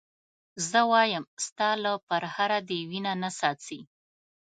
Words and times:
زه 0.69 0.79
وایم 0.91 1.23
ستا 1.45 1.69
له 1.83 1.93
پرهره 2.07 2.59
دې 2.69 2.79
وینه 2.89 3.13
نه 3.21 3.29
څاڅي. 3.37 3.79